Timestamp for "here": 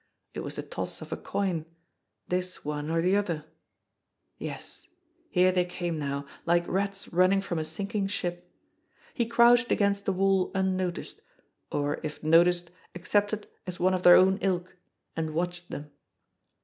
5.29-5.51